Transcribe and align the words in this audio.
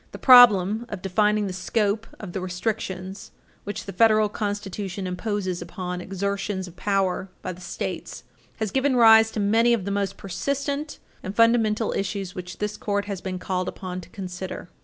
The 0.13 0.17
problem 0.17 0.87
of 0.89 1.03
defining 1.03 1.45
the 1.45 1.53
scope 1.53 2.07
of 2.19 2.33
the 2.33 2.41
restrictions 2.41 3.29
which 3.65 3.85
the 3.85 3.93
Federal 3.93 4.29
Constitution 4.29 5.05
imposes 5.05 5.61
upon 5.61 6.01
exertions 6.01 6.67
of 6.67 6.75
power 6.75 7.29
by 7.43 7.53
the 7.53 7.61
States 7.61 8.23
has 8.57 8.71
given 8.71 8.95
rise 8.95 9.29
to 9.29 9.39
many 9.39 9.73
of 9.73 9.85
the 9.85 9.91
most 9.91 10.17
persistent 10.17 10.97
and 11.21 11.35
fundamental 11.35 11.93
issues 11.93 12.33
which 12.33 12.57
this 12.57 12.77
Court 12.77 13.05
has 13.05 13.21
been 13.21 13.37
called 13.37 13.69
upon 13.69 14.01
to 14.01 14.09
consider. 14.09 14.69